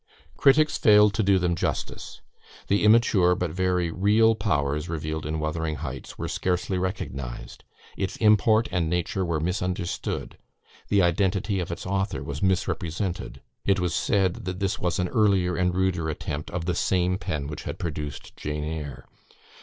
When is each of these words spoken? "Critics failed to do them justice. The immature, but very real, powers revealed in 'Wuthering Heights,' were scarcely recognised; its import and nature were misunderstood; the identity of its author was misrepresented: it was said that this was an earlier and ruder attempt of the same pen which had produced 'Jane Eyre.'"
"Critics 0.35 0.79
failed 0.79 1.13
to 1.13 1.21
do 1.21 1.37
them 1.37 1.55
justice. 1.55 2.21
The 2.69 2.83
immature, 2.83 3.35
but 3.35 3.51
very 3.51 3.91
real, 3.91 4.33
powers 4.33 4.89
revealed 4.89 5.27
in 5.27 5.39
'Wuthering 5.39 5.75
Heights,' 5.75 6.17
were 6.17 6.27
scarcely 6.27 6.79
recognised; 6.79 7.63
its 7.95 8.15
import 8.15 8.67
and 8.71 8.89
nature 8.89 9.23
were 9.23 9.39
misunderstood; 9.39 10.39
the 10.87 11.03
identity 11.03 11.59
of 11.59 11.71
its 11.71 11.85
author 11.85 12.23
was 12.23 12.41
misrepresented: 12.41 13.41
it 13.63 13.79
was 13.79 13.93
said 13.93 14.45
that 14.45 14.57
this 14.59 14.79
was 14.79 14.97
an 14.97 15.07
earlier 15.09 15.55
and 15.55 15.75
ruder 15.75 16.09
attempt 16.09 16.49
of 16.49 16.65
the 16.65 16.73
same 16.73 17.19
pen 17.19 17.45
which 17.45 17.65
had 17.65 17.77
produced 17.77 18.35
'Jane 18.35 18.63
Eyre.'" 18.63 19.05